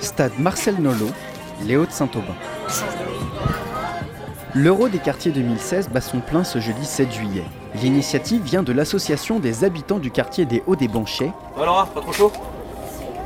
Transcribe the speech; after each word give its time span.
Stade 0.00 0.32
Marcel 0.38 0.76
Nolo, 0.80 1.06
les 1.66 1.76
Hauts-de-Saint-Aubin. 1.76 2.34
L'Euro 4.54 4.88
des 4.88 4.98
quartiers 4.98 5.32
2016 5.32 5.88
bat 5.88 6.00
son 6.00 6.20
plein 6.20 6.44
ce 6.44 6.60
jeudi 6.60 6.84
7 6.86 7.12
juillet. 7.12 7.44
L'initiative 7.82 8.42
vient 8.42 8.62
de 8.62 8.72
l'association 8.72 9.40
des 9.40 9.64
habitants 9.64 9.98
du 9.98 10.10
quartier 10.10 10.44
des 10.44 10.62
Hauts 10.66 10.76
des 10.76 10.86
Banchets. 10.88 11.32
Alors, 11.60 11.86
pas 11.88 12.00
trop 12.00 12.12
chaud? 12.12 12.32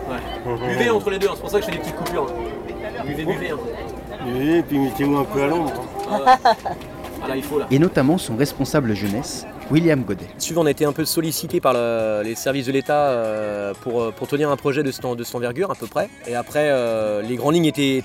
Ouais. 0.08 0.56
Buvez 0.68 0.88
entre 0.90 1.10
les 1.10 1.18
deux, 1.18 1.26
hein, 1.28 1.32
c'est 1.34 1.40
pour 1.40 1.50
ça 1.50 1.58
que 1.60 1.66
je 1.66 1.70
fais 1.70 1.76
des 1.76 1.82
petites 1.82 1.96
coupures. 1.96 2.26
hein. 2.28 3.04
Buvez, 3.04 3.24
buvez. 3.26 3.50
Hein. 3.50 4.26
Et 4.40 4.62
puis 4.62 4.78
mettez-vous 4.78 5.16
un 5.18 5.24
peu 5.24 5.42
à 5.42 5.46
l'ombre. 5.48 5.72
Ah 6.10 7.28
là, 7.28 7.36
il 7.36 7.42
faut 7.42 7.58
là. 7.58 7.66
et 7.70 7.78
notamment 7.78 8.16
son 8.16 8.36
responsable 8.36 8.94
jeunesse, 8.94 9.44
William 9.70 10.02
Godet. 10.02 10.24
Suivant, 10.38 10.62
on 10.62 10.66
a 10.66 10.70
été 10.70 10.86
un 10.86 10.92
peu 10.92 11.04
sollicité 11.04 11.60
par 11.60 11.74
le- 11.74 12.22
les 12.24 12.34
services 12.34 12.66
de 12.66 12.72
l'État 12.72 13.08
euh, 13.10 13.74
pour, 13.82 14.00
euh, 14.02 14.10
pour 14.10 14.26
tenir 14.26 14.50
un 14.50 14.56
projet 14.56 14.82
de 14.82 14.90
cette, 14.90 15.04
envergure 15.04 15.70
à 15.70 15.74
peu 15.74 15.86
près. 15.86 16.08
Et 16.26 16.34
après, 16.34 16.70
euh, 16.70 17.20
les 17.20 17.36
grandes 17.36 17.54
lignes 17.54 17.66
étaient, 17.66 18.02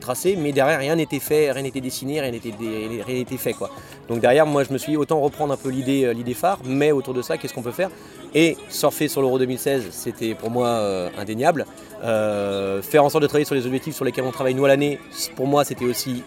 tracées, 0.00 0.36
mais 0.36 0.52
derrière, 0.52 0.78
rien 0.78 0.96
n'était 0.96 1.18
fait, 1.18 1.52
rien 1.52 1.62
n'était 1.62 1.82
dessiné, 1.82 2.20
rien 2.20 2.30
n'était 2.30 3.36
fait. 3.36 3.54
Donc 4.08 4.20
derrière, 4.20 4.46
moi, 4.46 4.64
je 4.64 4.72
me 4.72 4.78
suis 4.78 4.92
dit, 4.92 4.96
autant 4.96 5.20
reprendre 5.20 5.52
un 5.52 5.56
peu 5.58 5.68
l'idée 5.68 6.34
phare, 6.34 6.58
mais 6.64 6.92
autour 6.92 7.12
de 7.12 7.20
ça, 7.20 7.36
qu'est-ce 7.36 7.52
qu'on 7.52 7.62
peut 7.62 7.72
faire? 7.72 7.90
Et 8.34 8.56
surfer 8.70 9.08
sur 9.08 9.20
l'Euro 9.20 9.38
2016, 9.38 9.88
c'était 9.90 10.34
pour 10.34 10.50
moi 10.50 11.08
indéniable. 11.18 11.66
Faire 12.02 13.04
en 13.04 13.08
sorte 13.10 13.22
de 13.22 13.26
travailler 13.28 13.44
sur 13.44 13.54
les 13.54 13.66
objectifs 13.66 13.94
sur 13.94 14.04
lesquels 14.04 14.24
on 14.24 14.32
travaille 14.32 14.54
nous 14.54 14.64
à 14.64 14.68
l'année, 14.68 14.98
pour 15.34 15.46
moi, 15.46 15.64
c'était 15.64 15.84
aussi 15.84 16.22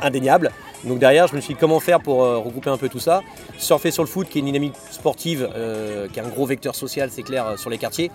indéniable. 0.00 0.50
Donc 0.84 0.98
derrière, 0.98 1.26
je 1.26 1.34
me 1.34 1.40
suis 1.40 1.54
dit 1.54 1.60
comment 1.60 1.80
faire 1.80 2.00
pour 2.00 2.22
euh, 2.22 2.38
regrouper 2.38 2.70
un 2.70 2.76
peu 2.76 2.88
tout 2.88 3.00
ça? 3.00 3.22
Surfer 3.56 3.90
sur 3.90 4.02
le 4.02 4.08
foot, 4.08 4.28
qui 4.28 4.38
est 4.38 4.40
une 4.40 4.46
dynamique 4.46 4.74
sportive, 4.90 5.48
euh, 5.54 6.08
qui 6.08 6.18
est 6.18 6.22
un 6.22 6.28
gros 6.28 6.46
vecteur 6.46 6.74
social, 6.74 7.10
c'est 7.10 7.22
clair, 7.22 7.46
euh, 7.46 7.56
sur 7.56 7.70
les 7.70 7.78
quartiers, 7.78 8.10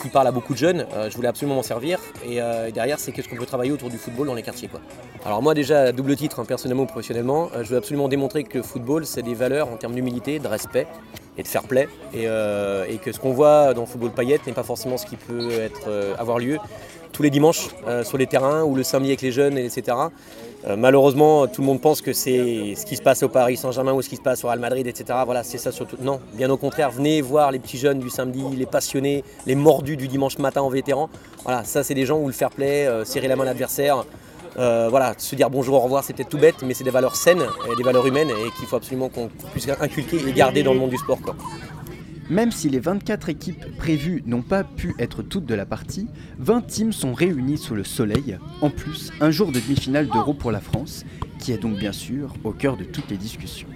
qui 0.00 0.08
parle 0.08 0.26
à 0.26 0.32
beaucoup 0.32 0.52
de 0.52 0.58
jeunes. 0.58 0.86
Je 1.08 1.14
voulais 1.16 1.28
absolument 1.28 1.56
m'en 1.56 1.62
servir. 1.62 1.98
Et 2.26 2.38
derrière, 2.72 2.98
c'est 2.98 3.12
qu'est-ce 3.12 3.28
qu'on 3.28 3.36
peut 3.36 3.46
travailler 3.46 3.72
autour 3.72 3.88
du 3.88 3.96
football 3.96 4.26
dans 4.26 4.34
les 4.34 4.42
quartiers. 4.42 4.68
Quoi. 4.68 4.80
Alors 5.24 5.42
moi 5.42 5.54
déjà, 5.54 5.92
double 5.92 6.16
titre, 6.16 6.40
hein, 6.40 6.44
personnellement 6.44 6.82
ou 6.82 6.86
professionnellement, 6.86 7.48
je 7.62 7.70
veux 7.70 7.76
absolument 7.76 8.08
démontrer 8.08 8.44
que 8.44 8.58
le 8.58 8.64
football, 8.64 9.06
c'est 9.06 9.22
des 9.22 9.34
valeurs 9.34 9.68
en 9.68 9.76
termes 9.76 9.94
d'humilité, 9.94 10.38
de 10.38 10.48
respect 10.48 10.86
et 11.38 11.42
de 11.42 11.48
fair 11.48 11.62
play. 11.62 11.88
Et, 12.12 12.24
que 12.98 13.12
ce 13.12 13.18
qu'on 13.18 13.32
voit 13.32 13.74
dans 13.74 13.82
le 13.82 13.86
football 13.86 14.10
paillette 14.10 14.46
n'est 14.46 14.52
pas 14.52 14.62
forcément 14.62 14.98
ce 14.98 15.06
qui 15.06 15.16
peut 15.16 15.50
être, 15.52 15.88
avoir 16.18 16.38
lieu 16.38 16.58
tous 17.14 17.22
les 17.22 17.30
dimanches 17.30 17.68
euh, 17.86 18.04
sur 18.04 18.18
les 18.18 18.26
terrains 18.26 18.64
ou 18.64 18.74
le 18.74 18.82
samedi 18.82 19.10
avec 19.10 19.22
les 19.22 19.32
jeunes, 19.32 19.56
etc. 19.56 19.96
Euh, 20.66 20.76
malheureusement, 20.76 21.46
tout 21.46 21.62
le 21.62 21.66
monde 21.66 21.80
pense 21.80 22.02
que 22.02 22.12
c'est 22.12 22.74
ce 22.76 22.84
qui 22.84 22.96
se 22.96 23.02
passe 23.02 23.22
au 23.22 23.28
Paris 23.28 23.56
Saint-Germain 23.56 23.92
ou 23.92 24.02
ce 24.02 24.08
qui 24.08 24.16
se 24.16 24.20
passe 24.20 24.44
au 24.44 24.48
Real 24.48 24.58
Madrid, 24.58 24.86
etc. 24.86 25.20
Voilà, 25.24 25.44
c'est 25.44 25.58
ça 25.58 25.72
surtout. 25.72 25.96
Non, 26.00 26.20
bien 26.34 26.50
au 26.50 26.56
contraire, 26.56 26.90
venez 26.90 27.22
voir 27.22 27.52
les 27.52 27.60
petits 27.60 27.78
jeunes 27.78 28.00
du 28.00 28.10
samedi, 28.10 28.42
les 28.56 28.66
passionnés, 28.66 29.22
les 29.46 29.54
mordus 29.54 29.96
du 29.96 30.08
dimanche 30.08 30.38
matin 30.38 30.62
en 30.62 30.68
vétéran. 30.68 31.08
Voilà, 31.44 31.64
ça 31.64 31.84
c'est 31.84 31.94
des 31.94 32.04
gens 32.04 32.18
où 32.18 32.26
le 32.26 32.32
fair 32.32 32.50
play, 32.50 32.86
euh, 32.86 33.04
serrer 33.04 33.28
la 33.28 33.36
main 33.36 33.44
à 33.44 33.46
l'adversaire, 33.46 34.04
voilà, 34.56 35.14
se 35.18 35.34
dire 35.34 35.50
bonjour, 35.50 35.76
au 35.76 35.80
revoir, 35.80 36.04
c'est 36.04 36.12
peut-être 36.12 36.28
tout 36.28 36.38
bête, 36.38 36.62
mais 36.64 36.74
c'est 36.74 36.84
des 36.84 36.90
valeurs 36.90 37.16
saines, 37.16 37.44
et 37.72 37.76
des 37.76 37.82
valeurs 37.82 38.06
humaines 38.06 38.30
et 38.30 38.50
qu'il 38.56 38.66
faut 38.66 38.76
absolument 38.76 39.08
qu'on 39.08 39.28
puisse 39.52 39.68
inculquer 39.68 40.18
et 40.28 40.32
garder 40.32 40.62
dans 40.62 40.72
le 40.72 40.78
monde 40.78 40.90
du 40.90 40.96
sport. 40.96 41.18
Même 42.30 42.52
si 42.52 42.70
les 42.70 42.80
24 42.80 43.28
équipes 43.28 43.76
prévues 43.76 44.22
n'ont 44.24 44.42
pas 44.42 44.64
pu 44.64 44.94
être 44.98 45.22
toutes 45.22 45.44
de 45.44 45.54
la 45.54 45.66
partie, 45.66 46.08
20 46.38 46.62
teams 46.62 46.92
sont 46.92 47.12
réunis 47.12 47.58
sous 47.58 47.74
le 47.74 47.84
soleil. 47.84 48.38
En 48.62 48.70
plus, 48.70 49.12
un 49.20 49.30
jour 49.30 49.52
de 49.52 49.60
demi-finale 49.60 50.08
d'Euro 50.08 50.32
pour 50.32 50.50
la 50.50 50.60
France, 50.60 51.04
qui 51.38 51.52
est 51.52 51.58
donc 51.58 51.78
bien 51.78 51.92
sûr 51.92 52.34
au 52.42 52.52
cœur 52.52 52.78
de 52.78 52.84
toutes 52.84 53.10
les 53.10 53.18
discussions. 53.18 53.68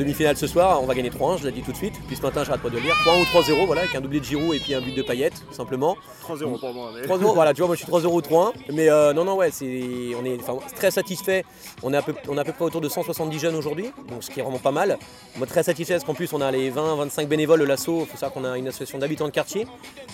Demi-finale 0.00 0.34
ce 0.34 0.46
soir, 0.46 0.82
on 0.82 0.86
va 0.86 0.94
gagner 0.94 1.10
3-1, 1.10 1.40
je 1.40 1.44
l'ai 1.44 1.52
dit 1.52 1.60
tout 1.60 1.72
de 1.72 1.76
suite. 1.76 1.92
Puis 2.06 2.16
ce 2.16 2.22
matin, 2.22 2.42
j'arrête 2.42 2.62
pas 2.62 2.70
de 2.70 2.76
le 2.76 2.80
dire. 2.80 2.94
3-1 3.04 3.20
ou 3.20 3.38
3-0, 3.38 3.66
voilà, 3.66 3.82
avec 3.82 3.94
un 3.94 4.00
doublé 4.00 4.18
de 4.18 4.24
Giroud 4.24 4.56
et 4.56 4.58
puis 4.58 4.72
un 4.72 4.80
but 4.80 4.94
de 4.94 5.02
Payet, 5.02 5.30
simplement. 5.50 5.94
3-0 6.26 6.58
pour 6.58 6.72
moi. 6.72 6.92
3-0, 7.04 7.34
voilà, 7.34 7.52
tu 7.52 7.60
vois, 7.60 7.66
moi 7.66 7.76
je 7.76 7.82
suis 7.82 7.92
3-0 7.92 8.06
ou 8.06 8.20
3-1. 8.20 8.52
Mais 8.72 8.88
euh, 8.88 9.12
non, 9.12 9.26
non, 9.26 9.36
ouais, 9.36 9.50
c'est, 9.50 9.82
on 10.18 10.24
est 10.24 10.38
très 10.74 10.90
satisfait. 10.90 11.44
On 11.82 11.92
est, 11.92 11.98
à 11.98 12.00
peu, 12.00 12.14
on 12.30 12.38
est 12.38 12.40
à 12.40 12.44
peu 12.44 12.52
près 12.52 12.64
autour 12.64 12.80
de 12.80 12.88
170 12.88 13.38
jeunes 13.38 13.54
aujourd'hui, 13.54 13.90
donc 14.08 14.24
ce 14.24 14.30
qui 14.30 14.40
est 14.40 14.42
vraiment 14.42 14.58
pas 14.58 14.70
mal. 14.70 14.96
Moi, 15.36 15.46
très 15.46 15.62
satisfait 15.62 15.92
parce 15.92 16.04
qu'en 16.04 16.14
plus, 16.14 16.32
on 16.32 16.40
a 16.40 16.50
les 16.50 16.70
20-25 16.70 17.26
bénévoles 17.26 17.60
de 17.60 17.66
l'assaut. 17.66 18.00
Il 18.00 18.06
faut 18.06 18.16
savoir 18.16 18.32
qu'on 18.32 18.50
a 18.50 18.56
une 18.56 18.68
association 18.68 18.96
d'habitants 18.96 19.26
de 19.26 19.32
quartier. 19.32 19.66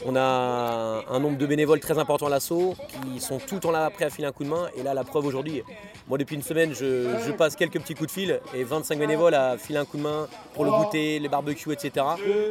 On 0.04 0.16
a 0.16 1.04
un 1.08 1.20
nombre 1.20 1.38
de 1.38 1.46
bénévoles 1.46 1.78
très 1.78 1.96
important 1.96 2.26
à 2.26 2.30
l'assaut 2.30 2.75
qui 3.04 3.20
sont 3.20 3.38
tout 3.38 3.54
le 3.54 3.60
temps 3.60 3.70
là 3.70 3.88
prêts 3.91 4.06
à 4.06 4.10
filer 4.10 4.26
un 4.26 4.32
coup 4.32 4.42
de 4.42 4.48
main. 4.48 4.66
Et 4.76 4.82
là, 4.82 4.94
la 4.94 5.04
preuve 5.04 5.26
aujourd'hui, 5.26 5.62
moi 6.08 6.19
depuis 6.19 6.34
une 6.34 6.42
semaine, 6.42 6.75
je, 6.75 7.06
je 7.25 7.30
passe 7.30 7.54
quelques 7.54 7.78
petits 7.80 7.94
coups 7.94 8.08
de 8.08 8.12
fil 8.12 8.41
et 8.52 8.64
25 8.64 8.98
bénévoles 8.98 9.34
à 9.34 9.56
filer 9.56 9.75
un 9.76 9.84
coup 9.84 9.97
de 9.97 10.03
main 10.03 10.26
pour 10.54 10.64
le 10.64 10.70
goûter, 10.70 11.19
les 11.19 11.28
barbecues, 11.28 11.72
etc. 11.72 12.04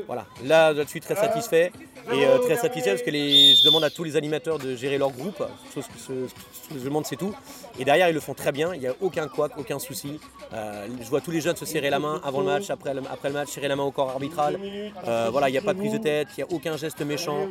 Voilà, 0.08 0.25
là, 0.44 0.74
je 0.74 0.88
suis 0.88 1.00
très 1.00 1.16
satisfait 1.16 1.72
et 2.12 2.25
euh, 2.25 2.38
très 2.38 2.56
satisfait 2.56 2.91
parce 2.91 3.02
que 3.02 3.09
les, 3.09 3.56
je 3.56 3.66
demande 3.66 3.84
à 3.84 3.90
tous 3.90 4.03
les 4.03 4.16
animateurs 4.16 4.59
de 4.59 4.75
gérer 4.75 4.97
leur 4.97 5.12
groupe, 5.12 5.44
chose 5.74 5.86
que 5.88 5.97
ce, 5.97 6.13
ce 6.28 6.74
que 6.74 6.80
je 6.80 6.86
demande 6.86 7.06
c'est 7.06 7.16
tout. 7.16 7.34
Et 7.80 7.86
derrière 7.86 8.09
ils 8.09 8.13
le 8.13 8.19
font 8.19 8.34
très 8.34 8.52
bien, 8.52 8.74
il 8.74 8.80
n'y 8.80 8.88
a 8.88 8.94
aucun 9.02 9.28
couac, 9.28 9.53
aucun 9.58 9.80
souci. 9.80 10.19
Euh, 10.53 10.88
je 11.02 11.09
vois 11.09 11.22
tous 11.22 11.31
les 11.31 11.41
jeunes 11.41 11.56
se 11.56 11.66
serrer 11.66 11.90
la 11.90 12.00
main 12.00 12.22
avant 12.24 12.41
le 12.41 12.46
match, 12.46 12.69
après 12.69 12.94
le, 12.94 13.02
après 13.12 13.30
le 13.30 13.34
match, 13.34 13.50
serrer 13.50 13.68
la 13.68 13.75
main 13.75 13.84
au 13.84 13.92
corps 13.92 14.09
arbitral. 14.12 14.59
Euh, 15.07 15.30
voilà, 15.31 15.50
il 15.50 15.53
n'y 15.53 15.57
a 15.57 15.62
pas 15.62 15.74
de 15.74 15.80
prise 15.80 15.94
de 15.94 15.97
tête, 15.97 16.28
il 16.38 16.44
n'y 16.44 16.50
a 16.50 16.53
aucun 16.53 16.78
geste 16.78 17.02
méchant. 17.02 17.47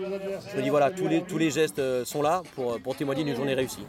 Je 0.52 0.56
me 0.56 0.62
dis 0.62 0.70
voilà, 0.70 0.90
tous 0.90 1.08
les, 1.08 1.22
tous 1.22 1.38
les 1.38 1.50
gestes 1.50 1.82
sont 2.04 2.22
là 2.22 2.42
pour, 2.54 2.78
pour 2.80 2.96
témoigner 2.96 3.24
d'une 3.24 3.36
journée 3.36 3.54
réussie. 3.54 3.86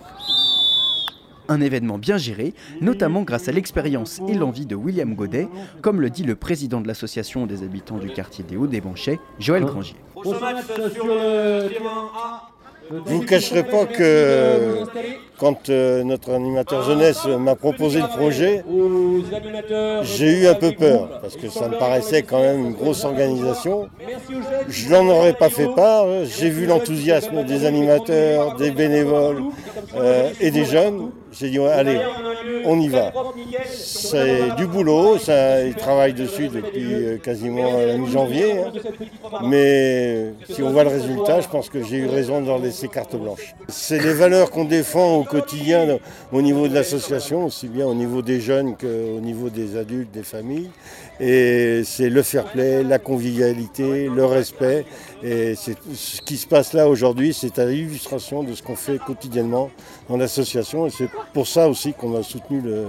Un 1.48 1.62
événement 1.62 1.98
bien 1.98 2.18
géré, 2.18 2.54
notamment 2.82 3.22
grâce 3.24 3.48
à 3.48 3.52
l'expérience 3.52 4.22
et 4.28 4.34
l'envie 4.34 4.66
de 4.66 4.76
William 4.76 5.14
Godet, 5.14 5.48
comme 5.82 6.02
le 6.02 6.10
dit 6.10 6.24
le 6.24 6.36
président 6.36 6.82
de 6.82 6.88
l'association 6.88 7.46
des 7.46 7.64
habitants 7.64 7.98
du 7.98 8.10
quartier 8.10 8.44
des 8.44 8.58
Hauts 8.58 8.68
des 8.68 8.82
Banchets, 8.82 9.20
Joël 9.40 9.64
Grangier. 9.64 9.96
Terrain 10.24 10.56
A. 12.16 12.50
Je 12.90 12.96
ne 12.96 13.00
vous 13.00 13.26
cacherai 13.26 13.64
pas 13.64 13.86
que 13.88 14.84
quand 15.38 15.70
euh, 15.70 16.04
notre 16.04 16.32
animateur 16.32 16.84
jeunesse 16.84 17.26
m'a 17.26 17.56
proposé 17.56 18.00
le 18.02 18.08
projet, 18.08 18.64
j'ai 20.04 20.32
eu 20.42 20.48
un 20.48 20.54
peu 20.54 20.72
peur 20.72 21.20
parce 21.22 21.36
que 21.36 21.50
ça 21.50 21.68
me 21.68 21.78
paraissait 21.78 22.22
quand 22.24 22.40
même 22.40 22.60
une 22.68 22.74
grosse 22.74 23.04
organisation. 23.04 23.88
Je 24.68 24.90
n'en 24.90 25.08
aurais 25.08 25.34
pas 25.34 25.50
fait 25.50 25.68
part. 25.76 26.06
J'ai 26.26 26.50
vu 26.50 26.66
l'enthousiasme 26.66 27.44
des 27.44 27.66
animateurs, 27.66 28.56
des 28.56 28.72
bénévoles 28.72 29.44
euh, 29.96 30.30
et 30.40 30.52
des 30.52 30.66
jeunes. 30.66 31.12
J'ai 31.38 31.50
dit 31.50 31.60
allez, 31.60 32.00
on 32.64 32.80
y 32.80 32.88
va. 32.88 33.12
C'est 33.68 34.56
du 34.56 34.68
boulot, 34.68 35.18
ils 35.18 35.76
travaillent 35.76 36.14
dessus 36.14 36.48
depuis 36.48 36.94
euh, 36.94 37.18
quasiment 37.18 37.74
la 37.78 37.98
mi-janvier. 37.98 38.54
hein. 38.54 38.72
Mais 39.44 40.32
si 40.50 40.64
on 40.64 40.70
voit 40.70 40.86
le 40.86 40.92
résultat, 40.92 41.42
je 41.42 41.50
pense 41.50 41.70
que 41.70 41.84
j'ai 41.84 41.98
eu 41.98 42.08
raison 42.08 42.40
de 42.40 42.48
leur 42.48 42.60
laisser 42.60 42.88
carte 42.88 43.18
blanche. 43.18 43.54
C'est 43.68 44.02
les 44.02 44.14
valeurs 44.14 44.50
qu'on 44.50 44.64
défend 44.64 45.25
quotidien 45.26 45.98
au 46.32 46.42
niveau 46.42 46.68
de 46.68 46.74
l'association, 46.74 47.46
aussi 47.46 47.68
bien 47.68 47.86
au 47.86 47.94
niveau 47.94 48.22
des 48.22 48.40
jeunes 48.40 48.76
qu'au 48.76 49.20
niveau 49.20 49.50
des 49.50 49.78
adultes, 49.78 50.12
des 50.12 50.24
familles. 50.24 50.70
Et 51.20 51.82
c'est 51.84 52.10
le 52.10 52.24
fair 52.24 52.46
play, 52.46 52.84
la 52.84 53.00
convivialité, 53.00 54.10
le 54.10 54.26
respect. 54.26 54.86
Et 55.24 55.56
ce 55.56 56.22
qui 56.22 56.38
se 56.38 56.48
passe 56.48 56.74
là 56.74 56.88
aujourd'hui, 56.88 57.34
c'est 57.34 57.60
à 57.60 57.66
l'illustration 57.66 58.44
de 58.44 58.54
ce 58.54 58.64
qu'on 58.64 58.76
fait 58.76 59.00
quotidiennement 59.00 59.70
dans 60.10 60.18
l'association. 60.18 60.88
Et 60.88 60.90
c'est 60.90 61.10
pour 61.34 61.48
ça 61.48 61.68
aussi 61.68 61.94
qu'on 61.94 62.16
a 62.18 62.24
soutenu 62.24 62.62
le, 62.62 62.86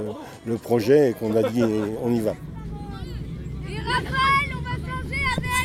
le 0.46 0.56
projet 0.56 1.10
et 1.10 1.12
qu'on 1.14 1.34
a 1.36 1.42
dit 1.48 1.62
on 2.04 2.12
y 2.12 2.20
va. 2.20 2.34
Et 3.68 3.78
Raphaël, 3.78 4.56
on 4.56 4.62
va 4.62 4.76
changer 4.76 5.22
avec 5.36 5.56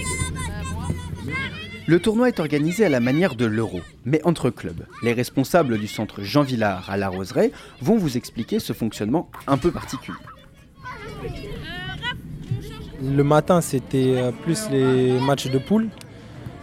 Le 1.91 1.99
tournoi 1.99 2.29
est 2.29 2.39
organisé 2.39 2.85
à 2.85 2.89
la 2.89 3.01
manière 3.01 3.35
de 3.35 3.43
l'Euro, 3.43 3.81
mais 4.05 4.21
entre 4.23 4.49
clubs. 4.49 4.85
Les 5.03 5.11
responsables 5.11 5.77
du 5.77 5.87
centre 5.87 6.21
Jean 6.21 6.41
Villard 6.41 6.89
à 6.89 6.95
La 6.95 7.09
Roseraie 7.09 7.51
vont 7.81 7.97
vous 7.97 8.15
expliquer 8.15 8.59
ce 8.59 8.71
fonctionnement 8.71 9.29
un 9.45 9.57
peu 9.57 9.71
particulier. 9.71 10.17
Le 13.03 13.23
matin, 13.25 13.59
c'était 13.59 14.13
euh, 14.15 14.31
plus 14.31 14.69
les 14.69 15.19
matchs 15.19 15.51
de 15.51 15.57
poule. 15.57 15.89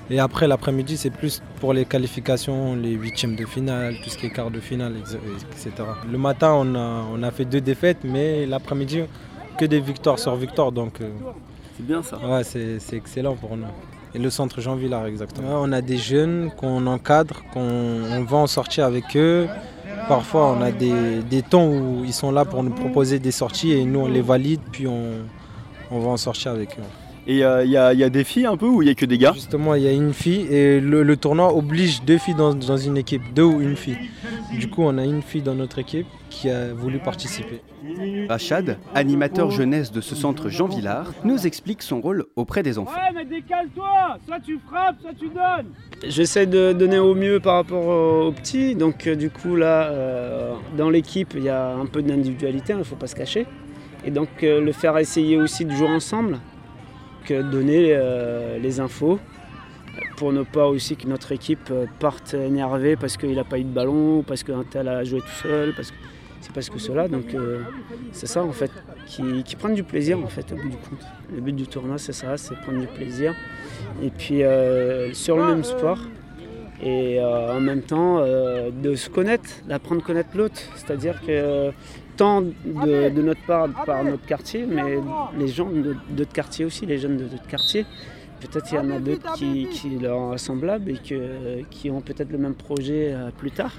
Et 0.08 0.18
après, 0.18 0.48
l'après-midi, 0.48 0.96
c'est 0.96 1.10
plus 1.10 1.42
pour 1.60 1.74
les 1.74 1.84
qualifications, 1.84 2.74
les 2.74 2.92
huitièmes 2.92 3.36
de 3.36 3.44
finale, 3.44 3.96
tout 4.02 4.08
ce 4.08 4.16
qui 4.16 4.28
est 4.28 4.30
quart 4.30 4.50
de 4.50 4.60
finale, 4.60 4.94
etc. 4.96 5.72
Le 6.10 6.16
matin, 6.16 6.52
on 6.54 6.74
a, 6.74 7.04
on 7.12 7.22
a 7.22 7.30
fait 7.30 7.44
deux 7.44 7.60
défaites, 7.60 7.98
mais 8.02 8.46
l'après-midi, 8.46 9.02
que 9.58 9.66
des 9.66 9.80
victoires 9.80 10.18
sur 10.18 10.34
victoires. 10.36 10.72
Donc, 10.72 11.02
euh, 11.02 11.10
C'est 11.76 11.86
bien 11.86 12.02
ça. 12.02 12.16
ouais, 12.16 12.44
c'est 12.44 12.78
c'est 12.78 12.96
excellent 12.96 13.36
pour 13.36 13.58
nous. 13.58 13.66
Et 14.14 14.18
le 14.18 14.30
centre 14.30 14.60
Jean 14.60 14.76
Villard, 14.76 15.06
exactement. 15.06 15.60
On 15.60 15.72
a 15.72 15.80
des 15.80 15.98
jeunes 15.98 16.50
qu'on 16.56 16.86
encadre, 16.86 17.42
qu'on 17.52 17.60
on 17.60 18.24
va 18.24 18.36
en 18.38 18.46
sortir 18.46 18.84
avec 18.84 19.16
eux. 19.16 19.46
Parfois, 20.08 20.54
on 20.56 20.62
a 20.62 20.70
des, 20.70 21.22
des 21.22 21.42
temps 21.42 21.66
où 21.66 22.02
ils 22.04 22.14
sont 22.14 22.30
là 22.30 22.44
pour 22.44 22.62
nous 22.62 22.70
proposer 22.70 23.18
des 23.18 23.32
sorties 23.32 23.72
et 23.72 23.84
nous, 23.84 24.00
on 24.00 24.08
les 24.08 24.22
valide, 24.22 24.60
puis 24.72 24.86
on, 24.86 25.18
on 25.90 26.00
va 26.00 26.08
en 26.10 26.16
sortir 26.16 26.52
avec 26.52 26.78
eux. 26.78 27.07
Et 27.28 27.44
euh, 27.44 27.62
il 27.62 27.70
y, 27.70 27.76
a, 27.76 27.92
y 27.92 28.02
a 28.02 28.08
des 28.08 28.24
filles 28.24 28.46
un 28.46 28.56
peu 28.56 28.66
ou 28.66 28.80
il 28.80 28.88
y 28.88 28.90
a 28.90 28.94
que 28.94 29.04
des 29.04 29.18
gars 29.18 29.32
Justement, 29.34 29.74
il 29.74 29.82
y 29.82 29.86
a 29.86 29.92
une 29.92 30.14
fille 30.14 30.46
et 30.50 30.80
le, 30.80 31.02
le 31.02 31.16
tournoi 31.18 31.54
oblige 31.54 32.02
deux 32.02 32.16
filles 32.16 32.34
dans, 32.34 32.54
dans 32.54 32.78
une 32.78 32.96
équipe, 32.96 33.20
deux 33.34 33.42
ou 33.44 33.60
une 33.60 33.76
fille. 33.76 33.98
Du 34.58 34.70
coup, 34.70 34.82
on 34.82 34.96
a 34.96 35.04
une 35.04 35.20
fille 35.20 35.42
dans 35.42 35.54
notre 35.54 35.78
équipe 35.78 36.06
qui 36.30 36.48
a 36.48 36.72
voulu 36.72 36.98
participer. 36.98 37.60
Rachad, 38.30 38.78
animateur 38.94 39.50
jeunesse 39.50 39.92
de 39.92 40.00
ce 40.00 40.14
centre 40.14 40.48
Jean 40.48 40.68
Villard, 40.68 41.12
nous 41.22 41.46
explique 41.46 41.82
son 41.82 42.00
rôle 42.00 42.24
auprès 42.34 42.62
des 42.62 42.78
enfants. 42.78 42.92
Ouais, 42.92 43.14
mais 43.14 43.24
décale-toi 43.26 44.16
Soit 44.26 44.40
tu 44.40 44.58
frappes, 44.66 44.96
soit 45.02 45.14
tu 45.18 45.28
donnes 45.28 45.72
J'essaie 46.06 46.46
de 46.46 46.72
donner 46.72 46.98
au 46.98 47.14
mieux 47.14 47.40
par 47.40 47.56
rapport 47.56 47.86
aux 48.26 48.32
petits. 48.32 48.74
Donc, 48.74 49.06
euh, 49.06 49.14
du 49.14 49.28
coup, 49.30 49.54
là, 49.54 49.88
euh, 49.90 50.54
dans 50.78 50.88
l'équipe, 50.88 51.34
il 51.36 51.44
y 51.44 51.48
a 51.50 51.74
un 51.74 51.86
peu 51.86 52.00
d'individualité, 52.02 52.72
il 52.72 52.78
ne 52.78 52.84
faut 52.84 52.96
pas 52.96 53.06
se 53.06 53.14
cacher. 53.14 53.46
Et 54.04 54.10
donc, 54.10 54.28
euh, 54.42 54.60
le 54.60 54.72
faire 54.72 54.96
essayer 54.96 55.36
aussi 55.36 55.64
de 55.64 55.72
jouer 55.72 55.88
ensemble, 55.88 56.38
que 57.28 57.42
donner 57.42 57.90
euh, 57.90 58.58
les 58.58 58.80
infos 58.80 59.18
pour 60.16 60.32
ne 60.32 60.42
pas 60.42 60.66
aussi 60.66 60.96
que 60.96 61.06
notre 61.06 61.32
équipe 61.32 61.68
euh, 61.70 61.86
parte 62.00 62.34
énervée 62.34 62.96
parce 62.96 63.16
qu'il 63.16 63.34
n'a 63.34 63.44
pas 63.44 63.58
eu 63.58 63.64
de 63.64 63.68
ballon, 63.68 64.22
parce 64.22 64.42
qu'un 64.42 64.64
tel 64.64 64.88
a 64.88 65.04
joué 65.04 65.20
tout 65.20 65.42
seul, 65.42 65.74
parce 65.74 65.90
que 65.90 65.96
c'est 66.40 66.52
parce 66.52 66.70
que 66.70 66.78
cela. 66.78 67.08
Donc 67.08 67.34
euh, 67.34 67.60
c'est 68.12 68.26
ça 68.26 68.42
en 68.42 68.52
fait, 68.52 68.70
qui, 69.06 69.42
qui 69.44 69.56
prennent 69.56 69.74
du 69.74 69.84
plaisir 69.84 70.18
en 70.18 70.28
fait 70.28 70.50
au 70.52 70.56
bout 70.56 70.70
du 70.70 70.76
compte. 70.76 71.04
Le 71.34 71.40
but 71.40 71.54
du 71.54 71.66
tournoi 71.66 71.98
c'est 71.98 72.12
ça, 72.12 72.36
c'est 72.36 72.54
prendre 72.60 72.80
du 72.80 72.86
plaisir. 72.86 73.34
Et 74.02 74.10
puis 74.10 74.42
euh, 74.42 75.12
sur 75.12 75.36
le 75.36 75.44
même 75.44 75.64
sport. 75.64 75.98
Et 76.82 77.18
euh, 77.18 77.56
en 77.56 77.60
même 77.60 77.82
temps 77.82 78.18
euh, 78.18 78.70
de 78.70 78.94
se 78.94 79.10
connaître, 79.10 79.50
d'apprendre 79.66 80.02
à 80.02 80.06
connaître 80.06 80.36
l'autre. 80.36 80.60
C'est-à-dire 80.76 81.20
que 81.26 81.70
tant 82.16 82.42
de, 82.42 83.10
notre 83.20 83.44
part, 83.46 83.68
par 83.84 84.04
notre 84.04 84.24
quartier, 84.26 84.64
mais 84.66 84.98
les 85.36 85.48
gens 85.48 85.68
d'autres 86.10 86.32
quartiers 86.32 86.64
aussi, 86.64 86.86
les 86.86 86.98
jeunes 86.98 87.16
de 87.16 87.24
d'autres 87.24 87.46
quartiers, 87.46 87.84
Peut-être 88.40 88.70
il 88.70 88.74
y 88.76 88.78
en 88.78 88.90
a 88.92 89.00
d'autres 89.00 89.32
qui, 89.32 89.66
leur 90.00 90.38
sont 90.38 90.52
semblables 90.52 90.92
et 90.92 90.98
que, 90.98 91.62
qui 91.70 91.90
ont 91.90 92.00
peut-être 92.00 92.30
le 92.30 92.38
même 92.38 92.54
projet 92.54 93.12
euh, 93.12 93.30
plus 93.36 93.50
tard. 93.50 93.72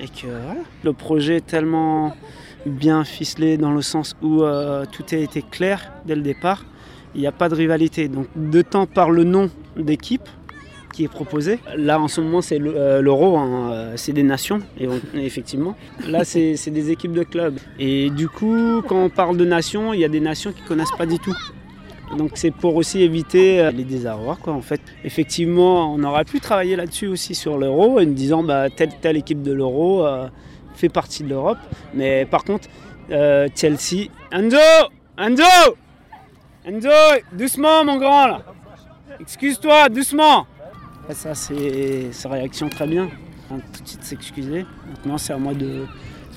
Et 0.00 0.06
que. 0.06 0.28
Le 0.84 0.92
projet 0.92 1.38
est 1.38 1.46
tellement 1.46 2.14
bien 2.64 3.02
ficelé 3.02 3.56
dans 3.56 3.72
le 3.72 3.82
sens 3.82 4.14
où 4.22 4.44
tout 4.92 5.04
a 5.10 5.16
été 5.16 5.42
clair 5.42 5.92
dès 6.06 6.14
le 6.14 6.22
départ. 6.22 6.64
Il 7.16 7.20
n'y 7.20 7.26
a 7.26 7.32
pas 7.32 7.48
de 7.48 7.56
rivalité. 7.56 8.06
Donc 8.06 8.28
de 8.36 8.62
temps 8.62 8.86
par 8.86 9.10
le 9.10 9.24
nom 9.24 9.50
d'équipe 9.76 10.28
qui 10.92 11.04
est 11.04 11.08
proposé. 11.08 11.58
Là 11.76 12.00
en 12.00 12.08
ce 12.08 12.20
moment 12.20 12.40
c'est 12.40 12.60
euh, 12.60 13.00
l'euro, 13.00 13.38
hein, 13.38 13.72
euh, 13.72 13.92
c'est 13.96 14.12
des 14.12 14.22
nations, 14.22 14.60
effectivement. 15.14 15.76
Là 16.06 16.24
c'est 16.24 16.70
des 16.70 16.90
équipes 16.90 17.12
de 17.12 17.22
clubs. 17.22 17.58
Et 17.78 18.10
du 18.10 18.28
coup 18.28 18.82
quand 18.86 19.04
on 19.04 19.08
parle 19.08 19.36
de 19.36 19.44
nations, 19.44 19.92
il 19.92 20.00
y 20.00 20.04
a 20.04 20.08
des 20.08 20.20
nations 20.20 20.52
qui 20.52 20.62
ne 20.62 20.68
connaissent 20.68 20.96
pas 20.96 21.06
du 21.06 21.18
tout. 21.18 21.36
Donc 22.16 22.32
c'est 22.34 22.50
pour 22.50 22.74
aussi 22.74 23.02
éviter 23.02 23.60
euh, 23.60 23.70
les 23.70 23.84
désarrois 23.84 24.36
quoi 24.42 24.52
en 24.52 24.62
fait. 24.62 24.80
Effectivement, 25.04 25.94
on 25.94 26.02
aurait 26.02 26.24
pu 26.24 26.40
travailler 26.40 26.76
là-dessus 26.76 27.06
aussi 27.06 27.34
sur 27.34 27.56
l'euro 27.56 28.00
en 28.00 28.04
disant 28.04 28.42
bah 28.42 28.68
telle 28.68 28.90
telle 29.00 29.16
équipe 29.16 29.42
de 29.42 29.52
l'euro 29.52 30.04
fait 30.74 30.88
partie 30.88 31.22
de 31.22 31.28
l'Europe, 31.28 31.58
mais 31.94 32.24
par 32.24 32.44
contre 32.44 32.68
euh, 33.10 33.48
Chelsea, 33.54 34.08
Enzo, 34.30 34.56
Enzo, 35.18 35.42
Enzo, 36.64 36.88
doucement 37.32 37.84
mon 37.84 37.96
grand 37.96 38.26
là. 38.28 38.42
Excuse-toi, 39.18 39.88
doucement. 39.88 40.46
Ça 41.14 41.34
c'est 41.34 42.12
sa 42.12 42.28
réaction 42.28 42.68
très 42.68 42.86
bien. 42.86 43.08
Hein, 43.50 43.58
tout 43.72 43.82
de 43.82 43.88
suite 43.88 44.04
s'excuser. 44.04 44.64
Maintenant 44.88 45.18
c'est 45.18 45.32
à 45.32 45.38
moi 45.38 45.54
de 45.54 45.84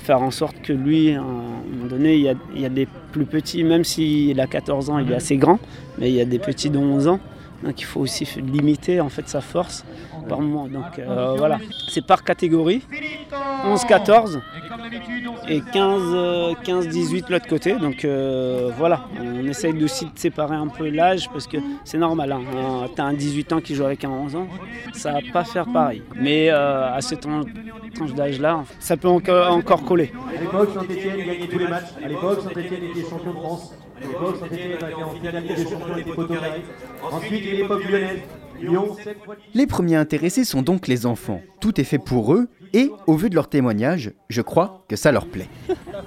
faire 0.04 0.20
en 0.20 0.30
sorte 0.30 0.60
que 0.62 0.72
lui, 0.72 1.12
à 1.12 1.20
un 1.20 1.24
moment 1.24 1.86
donné, 1.88 2.14
il 2.14 2.22
y 2.22 2.28
a, 2.28 2.34
il 2.54 2.60
y 2.60 2.66
a 2.66 2.68
des 2.68 2.86
plus 3.12 3.24
petits, 3.24 3.64
même 3.64 3.84
s'il 3.84 4.38
a 4.40 4.46
14 4.46 4.90
ans, 4.90 4.98
il 4.98 5.10
est 5.10 5.14
assez 5.14 5.36
grand, 5.36 5.58
mais 5.98 6.10
il 6.10 6.14
y 6.14 6.20
a 6.20 6.26
des 6.26 6.38
petits 6.38 6.70
de 6.70 6.78
11 6.78 7.08
ans. 7.08 7.20
Donc 7.62 7.80
il 7.80 7.84
faut 7.84 8.00
aussi 8.00 8.26
limiter 8.40 9.00
en 9.00 9.08
fait 9.08 9.28
sa 9.28 9.40
force 9.40 9.84
par 10.28 10.40
moment. 10.40 10.66
Donc 10.68 10.98
euh, 10.98 11.34
voilà, 11.36 11.58
c'est 11.88 12.04
par 12.06 12.22
catégorie. 12.24 12.82
11-14 13.66 14.40
et 15.48 15.60
15-18 15.60 17.26
de 17.28 17.32
l'autre 17.32 17.46
côté. 17.46 17.74
Donc 17.74 18.04
euh, 18.04 18.70
voilà, 18.76 19.06
on 19.20 19.46
essaye 19.46 19.82
aussi 19.82 20.04
de 20.06 20.10
séparer 20.18 20.56
un 20.56 20.68
peu 20.68 20.88
l'âge 20.88 21.28
parce 21.30 21.46
que 21.46 21.56
c'est 21.84 21.98
normal. 21.98 22.32
Hein, 22.32 22.40
T'as 22.94 23.04
un 23.04 23.12
18 23.14 23.52
ans 23.54 23.60
qui 23.60 23.74
joue 23.74 23.84
avec 23.84 24.04
un 24.04 24.10
11 24.10 24.36
ans, 24.36 24.46
ça 24.92 25.12
va 25.12 25.18
pas 25.32 25.44
faire 25.44 25.66
pareil. 25.66 26.02
Mais 26.16 26.50
euh, 26.50 26.92
à 26.94 27.00
cette 27.00 27.20
tran- 27.20 27.44
tranche 27.94 28.12
d'âge-là, 28.14 28.64
ça 28.78 28.96
peut 28.96 29.08
encore, 29.08 29.52
encore 29.52 29.82
coller. 29.84 30.12
À 30.36 30.40
l'époque, 30.40 30.70
Saint-Etienne 30.74 31.16
gagnait 31.26 31.46
tous 31.48 31.58
les 31.58 31.68
matchs. 31.68 31.90
À 32.04 32.08
l'époque, 32.08 32.40
Saint-Etienne 32.42 32.84
était 32.90 33.08
champion 33.08 33.32
de 33.32 33.38
France. 33.38 33.74
À 33.96 34.00
l'époque, 34.00 34.36
Saint-Etienne 34.40 34.72
était 34.72 34.94
en 34.94 35.10
finale 35.10 35.42
Ligue 35.42 35.56
des 35.56 35.64
champions 35.64 35.96
des 35.96 36.02
poteaux 36.02 36.34
carrés. 36.34 36.62
Ensuite, 37.02 37.42
il 37.44 37.46
y 37.46 37.50
a 37.50 37.54
l'époque 37.62 37.84
lyonnaise. 37.84 38.20
Lyon, 38.60 38.96
sept 39.02 39.18
fois 39.24 39.36
Les 39.54 39.66
premiers 39.66 39.96
intéressés 39.96 40.44
sont 40.44 40.62
donc 40.62 40.86
les 40.86 41.06
enfants. 41.06 41.42
Tout 41.60 41.80
est 41.80 41.84
fait 41.84 41.98
pour 41.98 42.34
eux 42.34 42.48
et, 42.74 42.90
au 43.06 43.14
vu 43.14 43.30
de 43.30 43.34
leurs 43.36 43.48
témoignages, 43.48 44.12
je 44.28 44.42
crois 44.42 44.84
que 44.88 44.96
ça 44.96 45.12
leur 45.12 45.26
plaît. 45.26 45.48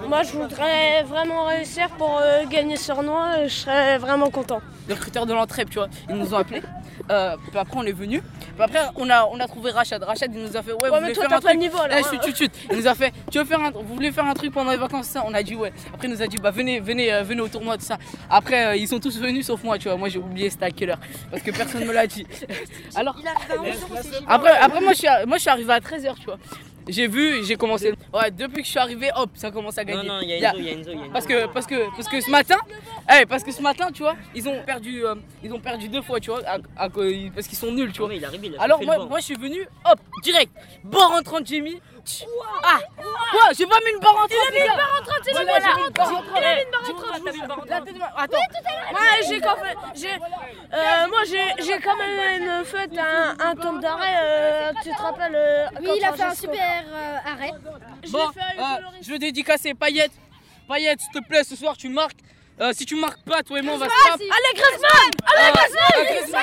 Moi, 0.07 0.23
je 0.23 0.33
voudrais 0.33 1.03
vraiment 1.03 1.45
réussir 1.45 1.89
pour 1.97 2.19
euh, 2.21 2.43
gagner 2.45 2.75
ce 2.75 2.91
tournoi. 2.91 3.45
Je 3.47 3.53
serais 3.53 3.97
vraiment 3.97 4.29
content. 4.29 4.61
les 4.87 4.93
recruteurs 4.93 5.25
de 5.25 5.33
l'entraide, 5.33 5.69
tu 5.69 5.79
vois, 5.79 5.87
ils 6.09 6.15
nous 6.15 6.33
ont 6.33 6.37
appelés. 6.37 6.61
Euh, 7.09 7.35
puis 7.49 7.57
après, 7.57 7.77
on 7.77 7.83
est 7.83 7.91
venu. 7.93 8.21
Puis 8.21 8.63
après, 8.63 8.79
on 8.97 9.09
a, 9.09 9.25
on 9.25 9.39
a 9.39 9.47
trouvé 9.47 9.71
Rachad. 9.71 10.03
Rachad, 10.03 10.29
il 10.33 10.41
nous 10.41 10.57
a 10.57 10.61
fait 10.61 10.71
Ouais, 10.73 10.77
vous 10.77 10.83
Ouais, 10.83 10.89
voulez 10.99 11.01
mais 11.09 11.13
toi, 11.13 11.21
faire 11.23 11.29
t'as 11.29 11.37
un 11.37 11.41
pas 11.41 11.49
truc 11.49 11.59
niveau, 11.61 11.77
alors, 11.77 11.97
Eh, 11.97 12.03
hein. 12.03 12.19
chut, 12.21 12.35
chut, 12.35 12.35
chut. 12.35 12.51
Il 12.71 12.77
nous 12.77 12.87
a 12.87 12.95
fait 12.95 13.13
Tu 13.31 13.37
veux 13.37 13.45
faire 13.45 13.61
un, 13.61 13.71
Vous 13.71 13.93
voulez 13.95 14.11
faire 14.11 14.25
un 14.25 14.33
truc 14.33 14.51
pendant 14.51 14.71
les 14.71 14.77
vacances 14.77 15.05
ça 15.07 15.23
On 15.25 15.33
a 15.33 15.41
dit 15.43 15.55
Ouais. 15.55 15.71
Après, 15.93 16.07
il 16.07 16.13
nous 16.13 16.21
a 16.21 16.27
dit 16.27 16.37
Bah, 16.37 16.51
venez, 16.51 16.79
venez, 16.81 17.13
euh, 17.13 17.23
venez 17.23 17.39
au 17.41 17.47
tournoi, 17.47 17.77
tout 17.77 17.85
ça. 17.85 17.97
Après, 18.29 18.65
euh, 18.65 18.75
ils 18.75 18.87
sont 18.89 18.99
tous 18.99 19.17
venus 19.19 19.45
sauf 19.45 19.63
moi, 19.63 19.77
tu 19.77 19.87
vois. 19.87 19.95
Moi, 19.97 20.09
j'ai 20.09 20.19
oublié 20.19 20.49
c'était 20.49 20.65
à 20.65 20.71
quelle 20.71 20.89
heure. 20.89 20.99
Parce 21.31 21.43
que 21.43 21.51
personne 21.51 21.85
me 21.85 21.93
l'a 21.93 22.07
dit. 22.07 22.25
Alors, 22.95 23.15
après, 24.27 24.57
après 24.57 24.81
moi, 24.81 24.91
je 24.93 24.97
suis, 24.97 25.07
moi, 25.27 25.37
je 25.37 25.41
suis 25.41 25.49
arrivé 25.49 25.71
à 25.73 25.79
13h, 25.79 26.15
tu 26.19 26.25
vois. 26.25 26.37
J'ai 26.87 27.07
vu, 27.07 27.43
j'ai 27.43 27.55
commencé. 27.55 27.93
Ouais, 28.13 28.31
depuis 28.31 28.61
que 28.61 28.65
je 28.65 28.71
suis 28.71 28.79
arrivé, 28.79 29.09
hop, 29.15 29.29
ça 29.35 29.51
commence 29.51 29.77
à 29.77 29.85
gagner. 29.85 30.07
Non, 30.07 30.15
non, 30.15 30.21
il 30.21 30.29
y 30.29 30.45
a 30.45 30.53
il. 30.55 31.11
Parce 31.11 31.25
que, 31.25 31.47
parce 31.47 31.65
que, 31.65 31.89
parce 31.95 32.07
que 32.07 32.21
ce 32.21 32.29
matin, 32.29 32.57
eh, 33.13 33.25
parce 33.25 33.43
que 33.43 33.51
ce 33.51 33.61
matin, 33.61 33.89
tu 33.93 34.03
vois, 34.03 34.15
ils 34.35 34.47
ont 34.47 34.61
perdu, 34.65 35.05
euh, 35.05 35.15
ils 35.43 35.53
ont 35.53 35.59
perdu 35.59 35.89
deux 35.89 36.01
fois, 36.01 36.19
tu 36.19 36.31
vois, 36.31 36.41
parce 36.75 37.47
qu'ils 37.47 37.57
sont 37.57 37.71
nuls, 37.71 37.91
tu 37.91 38.01
vois. 38.01 38.09
Alors 38.59 38.81
moi, 38.83 39.19
je 39.19 39.25
suis 39.25 39.35
venu, 39.35 39.67
hop, 39.85 39.99
direct, 40.23 40.51
bord 40.83 41.11
en 41.11 41.21
30 41.21 41.45
Jimmy. 41.45 41.79
Ah 42.63 42.79
Quoi 43.31 43.53
J'ai 43.57 43.65
pas 43.65 43.79
mis 43.85 43.91
une 43.91 43.99
barre 43.99 44.15
en 44.15 44.27
Il 44.27 44.35
a 44.35 44.51
mis 44.51 44.59
une 44.59 44.75
barre 44.75 44.93
en 44.93 45.03
il 45.27 45.37
a 45.37 45.73
mis 45.73 47.37
une 47.37 47.47
barre 47.47 47.59
en 47.59 48.17
Attends 48.17 48.37
euh, 48.37 48.91
Moi 48.91 49.01
j'ai 49.27 49.41
quand 49.41 49.57
même... 49.57 49.77
Moi 49.79 50.29
euh, 50.73 51.33
euh, 51.33 51.53
j'ai 51.59 51.79
quand 51.79 51.95
même 51.97 52.65
fait 52.65 52.97
un, 52.97 53.35
un 53.39 53.79
d'arrêt, 53.79 54.73
tu 54.83 54.89
te 54.89 55.01
rappelles 55.01 55.69
Oui, 55.81 55.89
il 55.97 56.03
a 56.03 56.13
fait 56.13 56.23
un 56.23 56.35
super 56.35 56.85
arrêt. 57.25 57.53
Je 58.03 59.11
veux 59.11 59.19
dédicacer 59.19 59.73
Payette. 59.73 60.11
Payette, 60.67 60.99
s'il 61.01 61.21
te 61.21 61.27
plaît, 61.27 61.43
ce 61.43 61.55
soir 61.55 61.75
tu 61.77 61.89
marques. 61.89 62.19
Si 62.73 62.85
tu 62.85 62.95
marques 62.95 63.23
pas, 63.23 63.43
toi 63.43 63.59
et 63.59 63.61
moi 63.61 63.75
on 63.75 63.77
va 63.77 63.87
se 63.87 64.09
taper. 64.09 64.23
Allez 64.23 64.59
Griezmann 64.59 65.11
Allez 65.37 65.51
Griezmann 66.05 66.41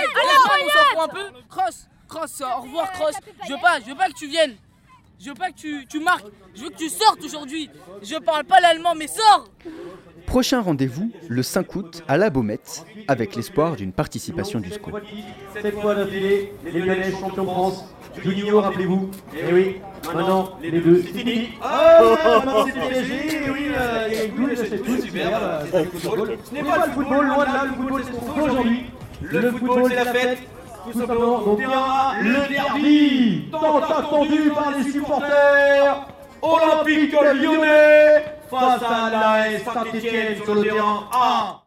Allez 1.11 1.33
Cross 1.49 1.89
Cross, 2.09 2.43
au 2.43 2.63
revoir 2.63 2.93
Cross. 2.93 3.17
Je 3.49 3.55
veux 3.55 3.97
pas 3.97 4.09
que 4.09 4.15
tu 4.15 4.27
viennes. 4.29 4.57
Je 5.21 5.29
veux 5.29 5.35
pas 5.35 5.51
que 5.51 5.57
tu, 5.57 5.87
tu 5.89 6.01
marques. 6.01 6.27
Je 6.55 6.63
veux 6.65 6.71
que 6.71 6.77
tu 6.77 6.89
sortes 6.89 7.23
aujourd'hui. 7.25 7.71
Je 8.03 8.17
parle 8.17 8.45
pas 8.45 8.61
l'allemand, 8.61 8.95
mais 8.97 9.07
sors. 9.07 9.49
Prochain 10.27 10.61
rendez-vous 10.61 11.11
le 11.29 11.43
5 11.43 11.75
août 11.77 12.03
à 12.09 12.17
la 12.17 12.31
Baumette, 12.31 12.85
avec 13.09 13.37
l'espoir 13.37 13.77
d'une 13.77 13.93
participation 13.93 14.59
du 14.59 14.71
squad. 14.71 15.03
Sept 15.61 15.75
fois 15.81 15.95
d'affilée, 15.95 16.53
les 16.65 16.73
Lyonnais 16.81 17.13
champions 17.13 17.45
de 17.45 17.49
France. 17.49 17.85
Juninho, 18.23 18.61
rappelez-vous. 18.61 19.11
Eh 19.37 19.53
oui, 19.53 19.77
maintenant, 20.07 20.59
les 20.63 20.71
deux, 20.81 21.03
c'est 21.03 21.19
fini. 21.19 21.49
Oh, 21.61 22.15
maintenant 22.25 22.67
c'est 22.67 22.73
PSG, 22.89 23.45
et 23.47 23.51
oui, 23.51 23.67
euh, 23.77 24.09
il 24.09 24.15
y 24.15 24.19
a 24.19 24.25
une 24.25 24.35
boule, 24.35 24.57
c'est 24.57 24.79
tout, 24.83 25.01
super, 25.01 25.41
euh, 25.43 25.65
c'est 25.71 25.85
le 25.85 25.91
football. 25.91 26.39
Ce 26.45 26.55
n'est 26.55 26.63
pas 26.63 26.87
le 26.87 26.93
football, 26.93 27.27
loin 27.27 27.45
de 27.47 27.53
là, 27.53 27.65
le 27.65 27.73
football 27.75 28.03
c'est 28.05 28.13
ce 28.13 28.17
qu'on 28.17 28.33
fait 28.35 28.41
aujourd'hui. 28.41 28.85
Le 29.21 29.51
football 29.51 29.85
c'est 29.89 30.05
la 30.05 30.13
fête, 30.13 30.39
tout 30.85 30.99
simplement. 30.99 31.39
Donc 31.39 31.59
il 31.59 31.65
y 31.65 31.67
aura 31.67 32.15
le 32.21 32.49
derby, 32.49 33.49
tant 33.51 33.79
attendu 33.79 34.51
par 34.51 34.73
les 34.77 34.91
supporters. 34.91 36.07
Olympique 36.43 37.13
lyonnais 37.13 38.25
face 38.51 38.83
à 38.83 39.11
la 39.11 39.59
Saint-Etienne 39.61 40.37
sur 40.45 40.55
le 40.55 40.63
terrain 40.63 41.09
A. 41.13 41.64